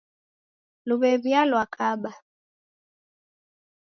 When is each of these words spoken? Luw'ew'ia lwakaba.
Luw'ew'ia 0.87 1.41
lwakaba. 1.49 2.11